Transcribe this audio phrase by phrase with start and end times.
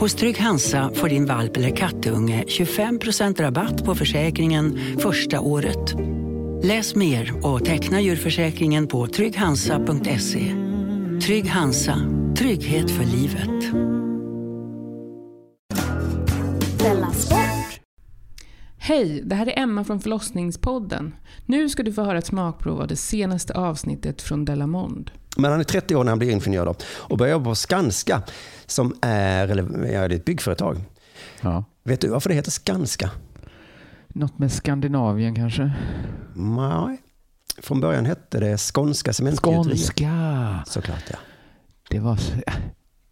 [0.00, 5.94] Hos Trygg Hansa får din valp eller kattunge 25% rabatt på försäkringen första året.
[6.62, 10.54] Läs mer och teckna djurförsäkringen på trygghansa.se.
[11.26, 11.96] Trygg Hansa,
[12.38, 13.74] trygghet för livet.
[18.78, 21.14] Hej, det här är Emma från förlossningspodden.
[21.46, 25.10] Nu ska du få höra ett smakprov av det senaste avsnittet från Delamond.
[25.36, 28.22] Men han är 30 år när han blir ingenjör då, och börjar jobba på Skanska,
[28.66, 30.80] som är, eller, ja, det är ett byggföretag.
[31.40, 31.64] Ja.
[31.82, 33.10] Vet du varför det heter Skanska?
[34.08, 35.72] Något med Skandinavien kanske?
[36.34, 37.02] Nej.
[37.58, 39.66] Från början hette det Skånska Cementgjuteriet.
[39.66, 40.64] Skånska!
[40.66, 41.16] Såklart ja.
[41.90, 42.18] Det, var,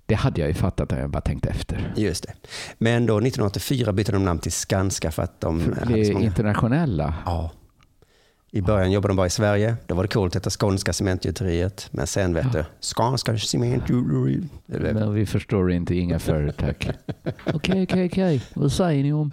[0.07, 1.93] det hade jag ju fattat om jag bara tänkte efter.
[1.97, 2.33] Just det.
[2.79, 6.27] Men då 1984 bytte de namn till Skanska för att de För hade så många...
[6.27, 7.15] internationella.
[7.27, 7.51] Ja.
[8.51, 9.77] I början jobbade de bara i Sverige.
[9.87, 11.89] Då var det coolt att heta Skånska Cementgjuteriet.
[11.91, 14.43] Men sen vet du, Skånska Cementgjuteriet.
[14.67, 16.93] Men vi förstår inte inga företag.
[17.55, 18.43] Okej, okej, okej.
[18.55, 19.33] Vad säger ni om?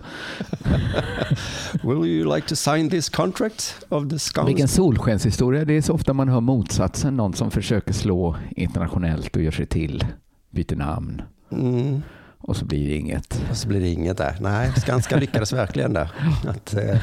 [1.84, 4.46] Will you like to sign this contract of the Skånska?
[4.46, 5.66] Vilken solskenshistoria.
[5.66, 7.18] Det är så ofta man hör motsatsen.
[7.18, 10.06] Någon som försöker slå internationellt och gör sig till.
[10.52, 11.22] Byter namn.
[11.52, 12.02] Mm.
[12.38, 13.42] Och så blir det inget.
[13.50, 14.38] Och så blir det inget där.
[14.40, 16.12] Nej, Skanska lyckades verkligen där.
[16.48, 16.98] Att, eh,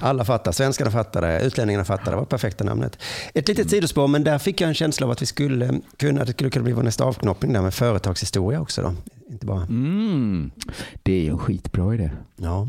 [0.00, 2.98] alla fattar, svenskarna fattade, utlänningarna fattade, det var perfekta namnet.
[3.34, 6.26] Ett litet sidospår, men där fick jag en känsla av att vi skulle kunna, att
[6.26, 8.82] det skulle kunna bli vår nästa avknoppning där med företagshistoria också.
[8.82, 8.94] Då.
[9.30, 10.50] Inte bara, Mm.
[11.02, 12.10] Det är ju en skitbra idé.
[12.36, 12.68] ja,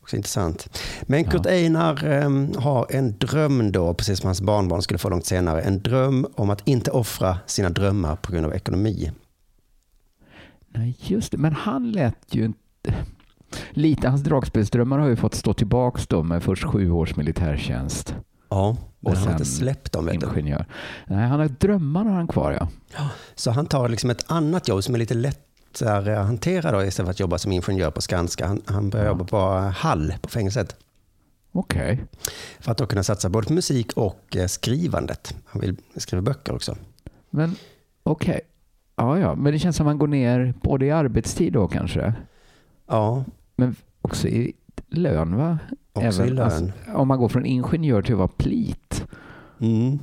[0.00, 0.80] också intressant.
[1.02, 5.26] Men Kurt Einar eh, har en dröm då, precis som hans barnbarn skulle få långt
[5.26, 9.12] senare, en dröm om att inte offra sina drömmar på grund av ekonomi.
[10.74, 11.38] Nej, just det.
[11.38, 12.94] Men han lät ju inte...
[13.70, 18.14] Lite, hans dragspelsdrömmar har ju fått stå tillbaks då med först sju års militärtjänst.
[18.48, 20.06] Ja, men Och han har inte släppt dem.
[20.06, 20.26] Vet du.
[20.26, 20.66] Ingenjör.
[21.06, 22.68] Nej, han har drömmar har han kvar ja.
[23.34, 27.06] Så han tar liksom ett annat jobb som är lite lättare att hantera då, istället
[27.06, 28.46] för att jobba som ingenjör på Skanska.
[28.46, 29.38] Han, han börjar jobba på
[29.76, 30.76] Hall på fängelset.
[31.52, 32.04] Okej.
[32.60, 35.34] För att då kunna satsa både på musik och eh, skrivandet.
[35.46, 36.76] Han vill skriva böcker också.
[37.30, 37.56] Men
[38.02, 38.40] okej.
[38.96, 39.34] Ja, ja.
[39.34, 42.14] Men det känns som att man går ner både i arbetstid då kanske.
[42.86, 43.24] Ja,
[43.62, 44.52] Men också i
[44.88, 45.58] lön va?
[45.92, 46.44] också i lön.
[46.44, 49.04] alltså, om man går från ingenjör till att vara plit.
[49.60, 49.98] Mm.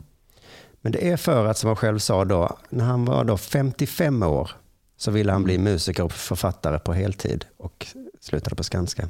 [0.82, 4.24] Men det är för att, som han själv sa då, när han var då 55
[4.24, 4.52] år
[4.98, 7.88] så ville han bli musiker och författare på heltid och
[8.20, 9.08] slutade på Skanska.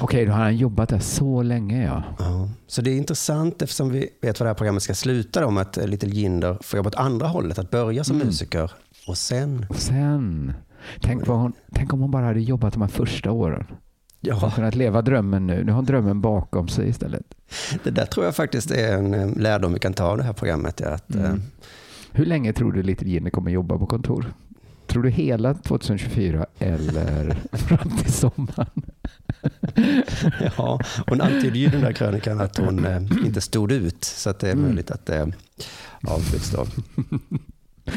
[0.00, 2.02] Okej, då har han jobbat där så länge ja.
[2.18, 2.48] Ja.
[2.66, 5.78] Så det är intressant eftersom vi vet vad det här programmet ska sluta om att
[5.78, 8.26] eh, Little Jinder får jobba åt andra hållet, att börja som Mm.
[8.26, 8.72] musiker
[9.06, 10.52] och sen, Och sen,
[11.02, 13.64] tänk, hon, tänk om hon bara hade jobbat de här första åren.
[14.26, 15.64] Ja, har kunnat leva drömmen nu.
[15.64, 17.22] Nu har hon drömmen bakom sig istället.
[17.84, 20.32] det där tror jag faktiskt är en eh, lärdom vi kan ta av det här
[20.32, 20.80] programmet.
[20.80, 21.42] är Att, eh, Mm.
[22.12, 24.32] Hur länge tror du Little Jinder kommer jobba på kontor?
[24.86, 28.82] Tror du hela 2024 eller fram till sommaren?
[30.56, 34.30] ja, hon antydde ju i den där krönikan att hon eh, inte stod ut, så
[34.30, 34.64] att det är Mm.
[34.64, 35.32] möjligt att det
[36.02, 36.66] avbryts då.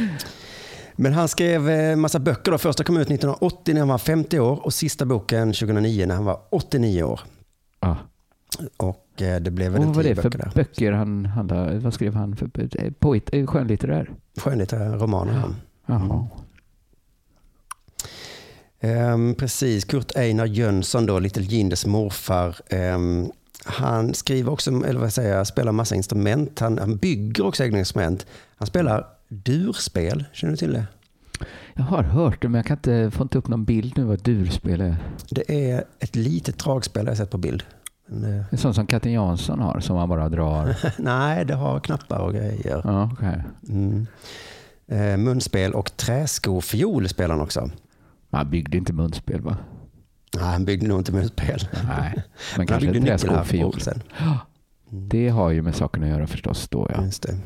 [1.02, 2.52] Men han skrev en massa böcker.
[2.52, 2.58] Då.
[2.58, 6.26] Första kom ut 1980 när han var 50 år och sista boken 2009 när han
[6.26, 7.20] var 89 år.
[7.80, 7.98] Ja.
[8.78, 11.80] Och eh, det blev Och väl vad var det för böcker böcker han handlade?
[11.80, 14.12] Vad skrev han för eh, poet, eh, skönlitterär?
[14.38, 15.34] Skönlitterära romaner.
[15.34, 15.54] Ja.
[15.86, 16.28] Jaha.
[18.80, 22.56] Ehm, precis, Kurt Einar Jönsson då, Little Jinders morfar.
[22.70, 23.32] Ehm,
[23.66, 26.60] han skriver också, eller vad säger jag, spelar massa instrument.
[26.60, 28.26] Han, han bygger också egna instrument.
[28.56, 30.86] Han spelar durspel, känner du till det?
[31.74, 34.24] Jag har hört det, men jag kan inte få inte upp någon bild nu vad
[34.24, 34.96] durspel är.
[35.30, 37.64] Det är ett litet dragspel jag har sett på bild.
[38.08, 40.76] Men, eh, Det är sånt som Katten Jansson har, som man bara drar.
[41.02, 42.82] nej, det har knappar och grejer.
[42.84, 43.44] Ja, okej.
[43.70, 44.08] Mm.
[44.88, 47.70] Eh, munspel och träskofiol spelar han också.
[48.30, 49.58] Man byggde inte munspel va?
[50.36, 51.60] Nej, han byggde nog inte munspel.
[51.88, 52.14] Nej,
[52.58, 53.80] men Han kanske träskofiol.
[54.90, 57.06] Det har ju med saken att göra förstås då ja.
[57.06, 57.38] Just det.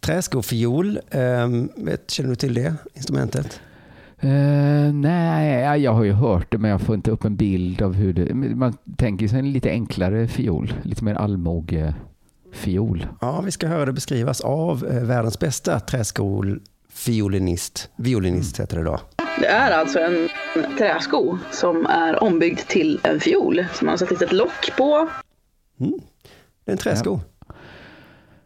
[0.00, 3.60] Träskofiol, eh, vet, känner du till det instrumentet?
[4.20, 7.94] Eh, nej, jag har ju hört det men jag får inte upp en bild av
[7.94, 8.34] hur det...
[8.34, 13.06] Man tänker sig en lite enklare fiol, lite mer allmogefiol.
[13.20, 17.90] Ja, vi ska höra det beskrivas av eh, världens bästa träskolfiolinist.
[17.96, 19.00] Violinist heter det då.
[19.40, 20.28] Det är alltså en
[20.78, 25.08] träsko som är ombyggd till en fiol som man har satt ett litet lock på.
[26.66, 27.20] Det är en träsko.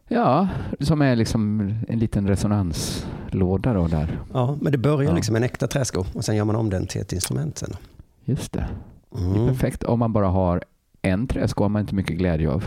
[0.08, 0.48] Ja,
[0.80, 4.18] som är liksom en liten resonanslåda då där.
[4.32, 5.16] Ja, men det börjar Ja.
[5.16, 7.76] liksom en äkta träsko och sen gör man om den till ett instrument sen.
[8.24, 8.66] Just det.
[9.10, 9.46] Det är Mm.
[9.48, 10.64] perfekt om man bara har
[11.02, 12.64] en träsko har man inte mycket glädje av.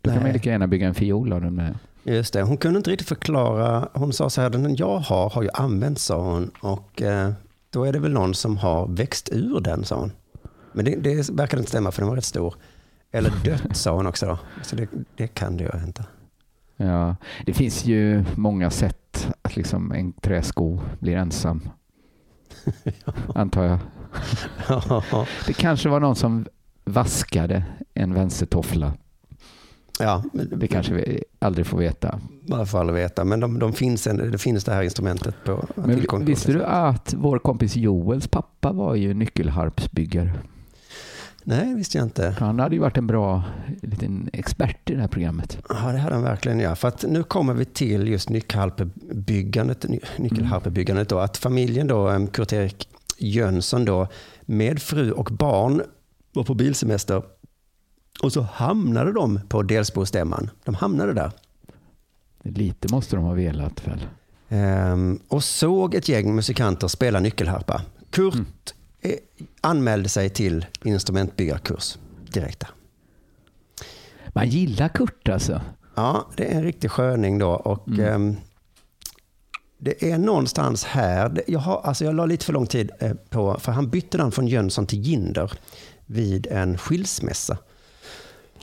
[0.00, 0.32] Då kan man Nej.
[0.32, 1.62] lika gärna bygga en fiol av den.
[2.04, 3.88] Just det, hon kunde inte riktigt förklara.
[3.92, 7.32] Hon sa så här, den jag har har ju använts sa hon och eh,
[7.70, 10.12] då är det väl någon som har växt ur den sa hon.
[10.72, 12.54] Men det, det verkar inte stämma för den var rätt stor.
[13.14, 14.38] Eller dött sa hon också då.
[14.62, 16.04] Så det, det kan det ju inte.
[16.76, 17.16] Ja,
[17.46, 21.68] det finns ju många sätt att liksom en träsko blir ensam.
[23.34, 23.78] Antar jag.
[25.46, 26.46] Det kanske var någon som
[26.84, 27.64] vaskade
[27.94, 28.92] en vänstertoffla.
[30.00, 32.20] ja, Det kanske vi aldrig får veta.
[32.66, 33.24] för alla att veta.
[33.24, 35.66] Men de, de finns en, det finns det här instrumentet på.
[35.74, 40.32] Men visste du att vår kompis Joels pappa var ju nyckelharpsbyggare?
[41.44, 42.36] Nej, visste jag inte.
[42.38, 43.42] Han hade ju varit en bra
[43.82, 45.58] liten expert i det här programmet.
[45.68, 46.60] Ja, det hade han verkligen.
[46.60, 46.74] Ja.
[46.74, 49.88] För att nu kommer vi till just nyckelharpebyggandet.
[49.88, 52.88] ny- nyckelharpebyggandet då, att familjen då, em, Kurt-Erik
[53.18, 54.08] Jönsson då,
[54.42, 55.82] med fru och barn
[56.32, 57.22] var på bilsemester.
[58.22, 60.50] Och så hamnade de på Delsbostämman.
[60.64, 61.30] De hamnade där.
[62.42, 64.06] Lite måste de ha velat väl?
[64.48, 67.82] Ehm, och såg ett gäng musikanter spela nyckelharpa.
[68.10, 68.40] Kurt eh,
[69.60, 71.98] anmälde sig till instrumentbyggarkurs
[72.32, 72.70] direkt där.
[74.28, 75.60] Man gillar Kurt alltså.
[75.94, 77.50] Ja, det är en riktig sköning då.
[77.50, 78.36] Och, ehm,
[79.78, 83.58] det är någonstans här, jag, har, alltså jag la lite för lång tid eh, på,
[83.60, 85.52] för han bytte namn från Jönsson till Ginder
[86.06, 87.58] vid en skilsmässa.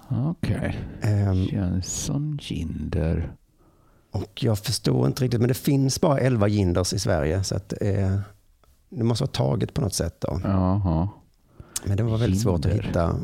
[0.10, 0.80] Okej.
[1.02, 3.32] Ehm, Jönsson Ginder.
[4.12, 7.44] och jag förstår inte riktigt, men det finns bara 11 Ginders i Sverige.
[7.44, 8.22] Så att är,
[8.92, 10.16] det måste vara taget på något sätt.
[10.22, 10.42] Då.
[10.44, 11.10] Jaha.
[11.86, 13.16] Men det var väldigt svårt att hitta.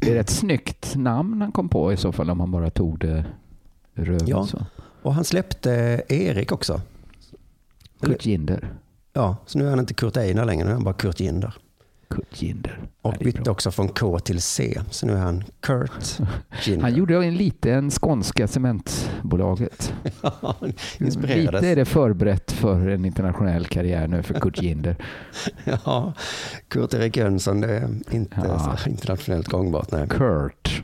[0.00, 2.98] Det är ett snyggt namn han kom på i så fall om han bara tog
[2.98, 3.24] det
[3.94, 4.46] röven Ja.
[4.46, 4.66] så.
[5.02, 6.80] Och han släppte Erik också.
[8.00, 8.74] Kurt Ginder.
[9.12, 11.54] Ja, så nu är han inte Kurt Einar längre, nu är han bara Kurt Ginder.
[12.10, 12.80] Kurt Ginder.
[13.02, 16.18] Och bytte också från K till C, så nu är han Kurt
[16.64, 16.82] Ginder.
[16.82, 19.92] Han gjorde en liten skånska cementbolaget.
[20.98, 24.96] Lite är det förberett för en internationell karriär nu för Kurt Ginder.
[25.84, 26.12] Ja,
[26.68, 28.76] Kurt-Erik Jönsson, det är inte Ja.
[28.84, 29.90] så internationellt gångbart.
[29.92, 30.08] Nej.
[30.08, 30.82] Kurt.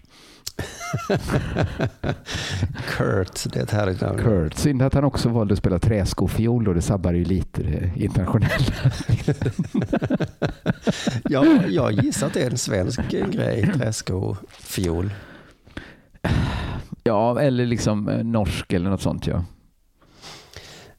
[2.89, 4.19] Kurt, det är ett härligt namn.
[4.19, 4.55] Kurt.
[4.55, 8.51] Synd att han också valde att spela träskofiol och det sabbar ju lite det internationella.
[11.25, 15.11] Ja, jag gissar att det är en svensk grej, träsko, fiol.
[17.05, 19.45] Ja, eller liksom eh, norsk eller något sånt ja.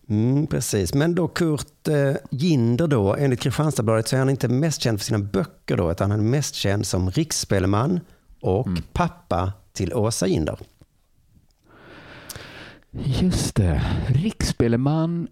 [0.10, 4.82] Mm, precis, men då Kurt eh, Ginder då, enligt Kristianstadsbladet så är han inte mest
[4.82, 8.00] känd för sina böcker då, utan han är mest känd som riksspelman
[8.42, 10.60] och pappa till Åsa Ginder.
[13.06, 13.82] Just det.
[14.08, 15.28] Riksspeleman.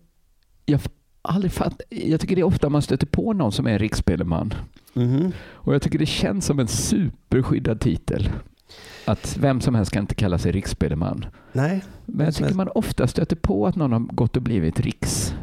[0.65, 0.81] Jag,
[1.25, 4.53] aldrig fatt, jag tycker det är ofta man stöter på någon som är en riksspeleman.
[4.93, 5.31] Mhm.
[5.51, 8.29] Och jag tycker det känns som en superskyddad titel.
[9.05, 11.25] Att vem som helst kan inte kalla sig riksspeleman.
[11.51, 12.57] Nej, Men jag tycker helst.
[12.57, 15.33] man ofta stöter på att någon har gått och blivit riks.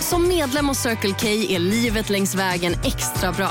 [0.00, 3.50] Som medlem hos Circle K är livet längs vägen extra bra.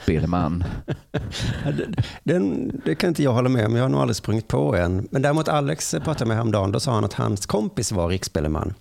[0.00, 0.64] Speleman.
[1.64, 1.94] Ja, den-
[2.24, 5.08] Den, det kan inte jag hålla med om, jag har nog aldrig sprungit på en.
[5.10, 8.74] Men däremot Alex pratade med häromdagen, då sa han att hans kompis var riksspeleman.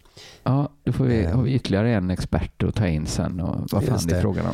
[0.44, 1.36] Ja, då får vi, Eh.
[1.36, 3.40] har vi ytterligare en expert att ta in sen.
[3.40, 4.54] Och vad fan det är frågan om.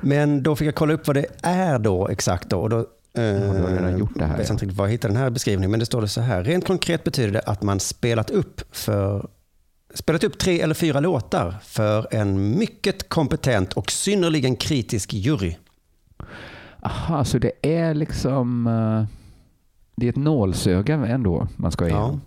[0.00, 2.50] Men då fick jag kolla upp vad det är då exakt.
[2.50, 2.78] Då, och då
[3.18, 4.52] eh, gjort det här, vet ja.
[4.52, 6.44] inte riktigt var jag hittade den här beskrivningen, men det står det så här.
[6.44, 9.28] Rent konkret betyder det att man spelat upp för
[9.94, 15.56] spelat upp tre eller fyra låtar för en mycket kompetent och synnerligen kritisk jury.
[16.82, 18.66] Aha, så det är liksom...
[18.66, 19.04] eh,
[19.96, 22.20] Det är ett nålsöga ändå man ska igenom.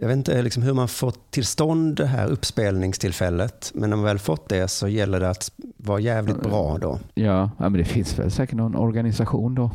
[0.00, 4.04] Jag vet inte liksom hur man får till stånd det här uppspelningstillfället, men när man
[4.04, 6.98] väl fått det så gäller det att vara jävligt bra då.
[7.14, 9.70] Ja, ja, men det finns väl säkert någon organisation då.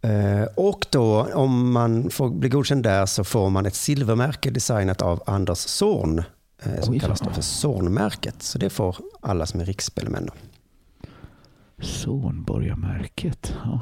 [0.00, 5.02] Eh, Och då, om man får bli godkänd där så får man ett silvermärke designat
[5.02, 6.18] av Anders Zorn,
[6.62, 7.30] eh, som Oj, kallas ja.
[7.32, 8.42] för Zornmärket.
[8.42, 10.26] Så det får alla som är riksspelmän.
[10.26, 10.32] Då.
[11.82, 13.54] Zornborgarmärket.
[13.64, 13.80] Ja,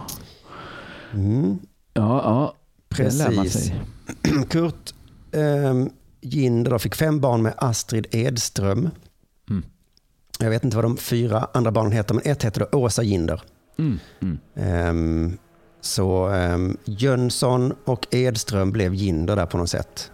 [1.15, 1.59] Mm.
[1.93, 2.55] ja, ja.
[2.89, 3.73] Precis.
[4.49, 4.95] Kurt
[5.33, 5.85] eh,
[6.21, 8.91] Ginder fick fem barn med Astrid Edström.
[9.51, 9.65] Mm.
[10.39, 13.43] Jag vet inte vad de fyra andra barnen heter, men ett heter då Åsa Ginder.
[13.79, 14.39] Mm, mm.
[14.55, 15.39] Ehm,
[15.81, 20.11] så um, Jönsson och Edström blev Ginder där på något sätt.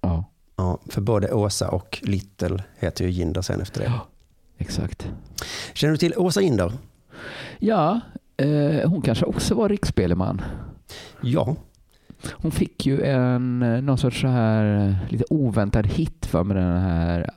[0.00, 0.24] Ja,
[0.56, 3.92] Ja, för både Åsa och Little heter ju Ginder sen efter det.
[4.58, 5.08] exakt.
[5.74, 6.72] Känner du till Åsa Ginder?
[7.58, 8.00] Ja,
[8.36, 10.42] eh, hon kanske också var riksspeleman.
[11.22, 11.56] Ja.
[12.32, 16.56] Hon fick ju en, eh, någon sorts så här eh, lite oväntad hit för med
[16.56, 17.30] den här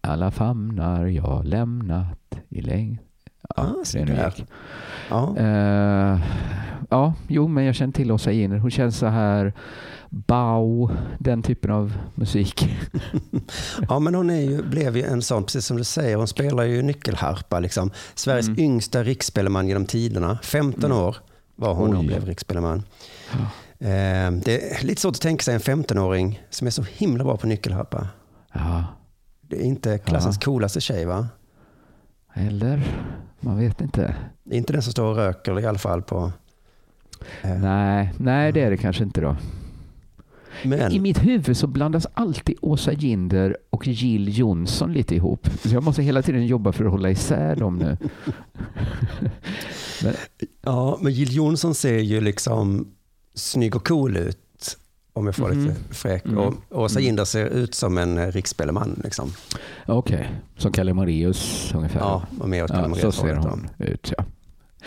[0.00, 2.98] Alla famnar jag lämnat i längd.
[3.56, 4.34] Ja, Ah, så där.
[5.10, 5.36] ja.
[5.36, 6.20] Eh,
[6.90, 8.58] ja, jo, men jag känner till Åsa Giner.
[8.58, 9.52] Hon känns så här
[10.26, 12.68] Bau, den typen av musik.
[13.88, 16.62] Ja, men hon är ju, blev ju en sån, precis som du säger, hon spelar
[16.64, 17.60] ju nyckelharpa.
[17.60, 17.90] Liksom.
[18.14, 18.60] Sveriges Mm.
[18.60, 20.38] yngsta riksspelman genom tiderna.
[20.42, 21.16] 15 år
[21.56, 22.82] var hon när hon blev riksspelman.
[23.78, 27.36] Eh, det är lite svårt att tänka sig en 15-åring som är så himla bra
[27.36, 28.08] på nyckelharpa.
[28.52, 28.84] Ja,
[29.40, 31.28] Det är inte klassens coolaste tjej va?
[32.34, 32.82] eller?
[33.40, 34.14] Man vet inte.
[34.50, 36.32] Inte den som står och röker i alla fall på...
[37.42, 39.36] Eh, Nej, nej, det är det kanske inte då.
[40.64, 45.48] Men, I mitt huvud så blandas alltid Åsa Ginder och Jill Johnson lite ihop.
[45.62, 47.96] Så jag måste hela tiden jobba för att hålla isär dem nu.
[50.62, 52.88] ja, men Jill Johnson ser ju liksom
[53.34, 54.38] snygg och cool ut.
[55.12, 55.60] Om jag får Mhm.
[55.68, 56.24] lite fräck.
[56.24, 56.38] Mm.
[56.38, 59.00] Och Åsa Ginder ser ut som en eh, riksspelman.
[59.04, 59.32] Liksom.
[59.86, 62.00] Okej, som Kalle Moraeus ungefär.
[62.00, 64.24] Ja, och mer åt Ja, Kalle så Moraeus ser hon ut, ja.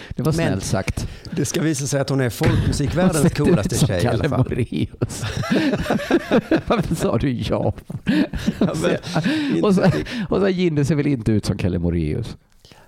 [0.09, 1.07] Det var snällt sagt.
[1.31, 4.39] Det ska visa sig att hon är folkmusikvärldens coolaste tjej i alla fall.
[4.39, 5.23] Moraeus.
[6.67, 7.73] Varför sa du ja?
[8.59, 9.91] Ja, men, och, så,
[10.29, 12.37] och så Jinder ser väl inte ut som Kalle Moraeus?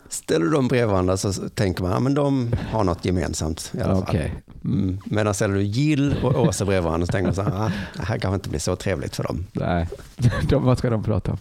[0.10, 3.82] Ställer du dem bredvid varandra så tänker man att men de har något gemensamt i
[3.82, 4.18] alla fall.
[4.64, 5.00] Mm.
[5.06, 8.04] Medan ställer du Jill och Åsa bredvid varandra så tänker man så här, ah, det
[8.04, 9.46] här kanske inte blir så trevligt för dem.
[9.52, 9.88] Nej,
[10.50, 11.38] de, vad ska de prata om?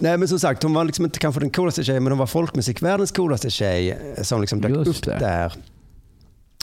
[0.00, 2.26] Nej men som sagt, hon var liksom inte kanske den coolaste tjejen, men hon var
[2.26, 5.18] folkmusikvärldens coolaste tjej eh, som liksom dök upp det.
[5.18, 5.52] där.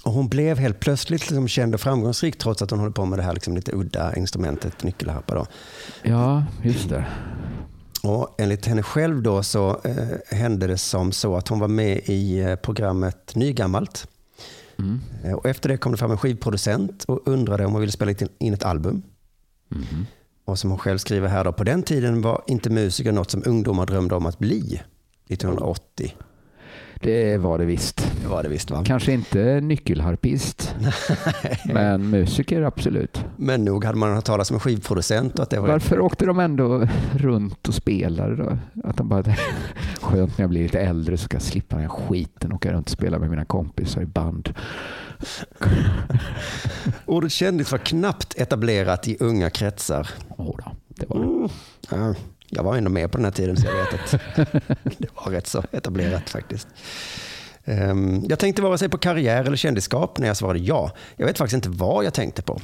[0.03, 3.19] Och hon blev helt plötsligt liksom känd och framgångsrik trots att hon håller på med
[3.19, 5.35] det här liksom lite udda instrumentet nyckelharpa.
[5.35, 5.45] Då.
[6.03, 7.05] Ja, just det.
[8.03, 12.01] Och enligt henne själv då så eh, hände det som så att hon var med
[12.05, 14.07] i eh, programmet Nygammalt.
[14.79, 15.01] Mm.
[15.23, 18.13] Eh, och efter det kom det fram en skivproducent och undrade om hon ville spela
[18.39, 19.01] in ett album.
[19.69, 20.05] Mhm.
[20.47, 23.43] Och som hon själv skriver här då, på den tiden var inte musiker något som
[23.45, 24.81] ungdomar drömde om att bli.
[25.29, 26.13] 1980.
[27.01, 28.11] Det var det visst.
[28.21, 28.83] Det var det visst va?
[28.85, 30.75] Kanske inte nyckelharpist,
[31.65, 33.25] men musiker absolut.
[33.37, 36.25] Men nog hade man hört talas om en skivproducent och att det var Varför åkte
[36.25, 38.57] de ändå runt och spelade då?
[38.83, 39.23] Att de bara,
[40.07, 42.73] skönt när jag blir lite äldre så ska jag slippa den här skiten och åka
[42.73, 44.53] runt och spela med mina kompisar i band.
[47.05, 50.09] Ordet kändis var knappt etablerat i unga kretsar.
[50.37, 51.25] Åh då, det var det.
[51.25, 51.49] Mm.
[51.89, 52.13] Ja,
[52.49, 54.11] jag var ändå med på den här tiden så jag vet att
[54.97, 56.67] det var rätt så etablerat faktiskt.
[57.65, 60.91] Ehm, Jag tänkte vare sig på karriär eller kändisskap när jag svarade ja.
[61.15, 62.61] Jag vet faktiskt inte vad jag tänkte på.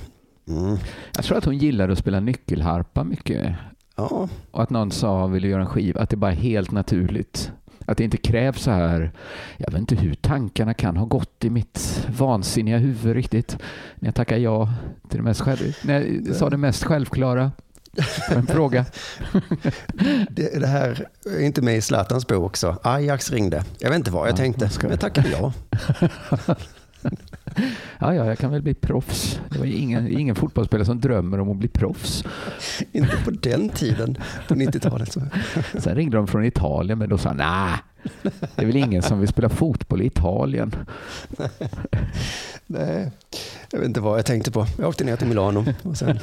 [0.48, 0.78] Mm.
[1.16, 3.56] Jag tror att hon gillade att spela nyckelharpa mycket.
[3.96, 6.02] Ja, Och att någon sa, vill du göra en skiva?
[6.02, 7.52] Att det bara är helt naturligt.
[7.86, 9.12] Att det inte krävs så här,
[9.58, 13.58] jag vet inte hur tankarna kan ha gått i mitt vansinniga huvud riktigt.
[13.96, 14.70] När jag tackar ja
[15.10, 17.52] till det mest själv, när jag sa det mest självklara
[18.36, 18.86] en fråga.
[20.30, 22.78] det, det här är inte med i Zlatans bok också.
[22.84, 23.64] Ajax ringde.
[23.80, 25.54] Jag vet inte vad jag Ja, tänkte, jag men jag tackade ja.
[28.00, 29.40] Ja, ja, jag kan väl bli proffs.
[29.50, 32.24] Det var ingen, ingen fotbollsspelare som drömmer om att bli proffs.
[32.92, 34.18] Inte på den tiden,
[34.48, 35.14] på 90-talet.
[35.14, 35.22] Så.
[35.80, 37.78] Sen ringde de från Italien, men då sa han, nej,
[38.56, 40.76] det är väl ingen som vill spela fotboll i Italien.
[42.68, 43.12] Nej,
[43.72, 44.66] jag vet inte vad jag tänkte på.
[44.78, 46.20] Jag åkte ner till Milano och sen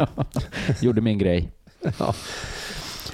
[0.81, 1.53] Gjorde min grej.
[1.99, 2.15] Ja.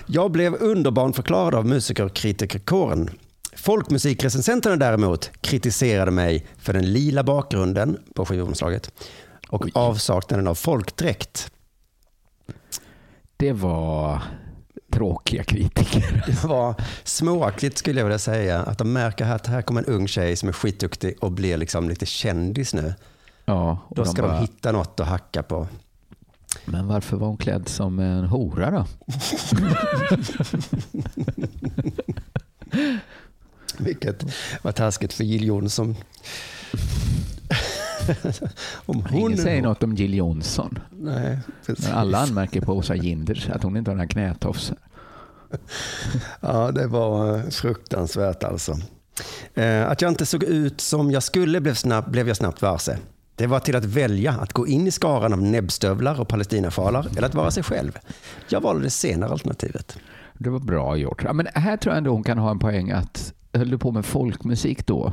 [0.07, 3.11] Jag blev underbarnförklarad av musikerkritikerkåren.
[3.67, 8.93] Folkmusikrecensenterna däremot kritiserade mig för den lila bakgrunden på skivomslaget
[9.49, 9.71] och Oj.
[9.75, 11.53] avsaknaden av folkdräkt.
[13.37, 14.23] Det var
[14.93, 16.25] tråkiga kritiker.
[16.27, 18.63] Det var småaktigt skulle jag vilja säga.
[18.63, 21.89] Att de märker att här kommer en ung tjej som är skitduktig och blir liksom
[21.89, 22.95] lite kändis nu.
[23.45, 25.67] Ja, och Då ska de, bara, hitta något att hacka på.
[26.65, 28.87] Men varför var hon klädd som en hora då?
[33.81, 34.25] Vilket
[34.63, 35.97] var taskigt för Jill Johnson.
[38.87, 40.79] Om hon Ingen säger något om Jill Johnson.
[40.91, 41.85] Nej, precis.
[41.85, 44.77] Men alla anmärker på Åsa Ginders att hon inte har några knätofsar.
[46.41, 48.79] Ja, det var eh, fruktansvärt alltså.
[49.55, 52.99] Eh, Att jag inte såg ut som jag skulle blev, snabb, blev jag snabbt varse.
[53.35, 57.29] Det var till att välja att gå in i skaran av näbbstövlar och palestinafalar eller
[57.29, 57.99] att vara sig själv.
[58.49, 59.97] Jag valde det senare alternativet.
[60.35, 61.23] Det var bra gjort.
[61.25, 63.93] Ja, men här tror jag ändå hon kan ha en poäng att höll du på
[63.93, 65.13] med folkmusik då,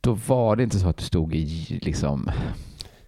[0.00, 2.30] då var det inte så att du stod i liksom...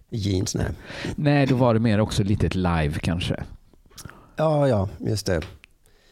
[0.09, 0.67] Jeans, nej.
[1.15, 3.43] Nej, då var det mer också lite ett live kanske.
[4.35, 5.41] Ja, ja, just det.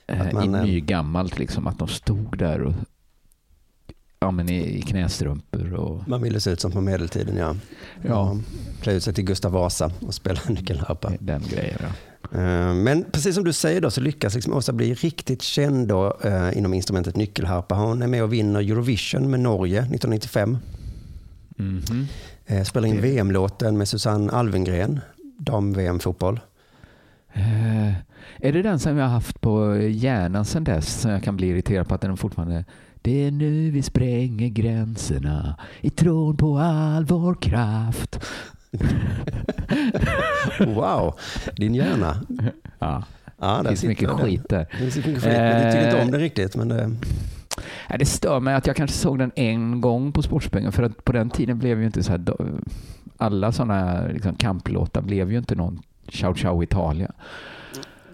[0.07, 2.73] Eh, man, I eh, nygammalt liksom, att de stod där och
[4.19, 7.55] ja, men i, i knästrumpor och Man ville se ut som på medeltiden, ja.
[8.01, 8.37] Ja.
[8.81, 11.11] Klä ut sig till Gustav Vasa och spela nyckelharpa.
[11.19, 11.77] den grejen.
[11.81, 11.87] Ja.
[12.31, 16.17] Eh, Men precis som du säger då så lyckas liksom Åsa bli riktigt känd då,
[16.23, 17.75] eh, inom instrumentet nyckelharpa.
[17.75, 20.57] Hon är med och vinner Eurovision med Norge 1995.
[21.55, 22.07] Mhm.
[22.45, 24.99] Eh, Spelar in VM-låten med Susanne Alvengren,
[25.37, 26.39] dam-VM-fotboll.
[27.33, 27.93] Eh,
[28.37, 31.47] är det den som jag har haft på hjärnan sedan dess som jag kan bli
[31.47, 32.65] irriterad på att den fortfarande
[33.01, 38.19] det är nu vi spränger gränserna i tron på all vår kraft.
[40.59, 41.13] Wow,
[41.55, 42.21] din hjärna.
[42.79, 43.03] Ja,
[43.41, 44.67] Ja, det finns mycket skit där.
[44.71, 46.55] Det finns mycket skit, men du tycker inte om den riktigt.
[46.55, 46.87] Men det,
[47.89, 51.05] Nej, det stör mig att jag kanske såg den en gång på Sportspengen för att
[51.05, 52.21] på den tiden blev ju inte så här,
[53.17, 57.11] alla sådana liksom kamplåtar blev ju inte någon Ciao Ciao Italia.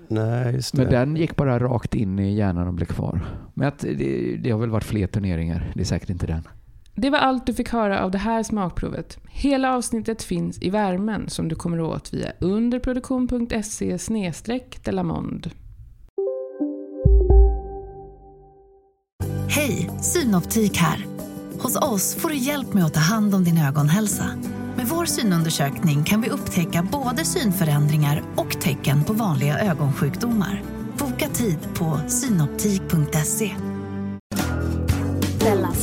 [0.08, 0.82] nej, just det.
[0.82, 3.26] Men den gick bara rakt in i hjärnan och blev kvar.
[3.54, 6.48] Men att det, det har väl varit fler turneringar, det är säkert inte den.
[6.96, 9.18] Det var allt du fick höra av det här smakprovet.
[9.30, 13.98] Hela avsnittet finns i värmen som du kommer åt via underproduktion.se
[14.84, 15.52] delamond.
[19.50, 21.06] Hej, Synoptik här.
[21.60, 24.26] Hos oss får du hjälp med att ta hand om din ögonhälsa.
[24.76, 30.64] Med vår synundersökning kan vi upptäcka både synförändringar och tecken på vanliga ögonsjukdomar.
[30.98, 33.52] Boka tid på synoptik.se.
[35.40, 35.74] Della.